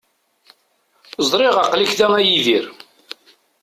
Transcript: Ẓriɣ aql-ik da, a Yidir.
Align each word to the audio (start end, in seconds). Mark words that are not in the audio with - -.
Ẓriɣ 1.29 1.55
aql-ik 1.63 1.91
da, 1.99 2.07
a 2.19 2.21
Yidir. 2.27 2.65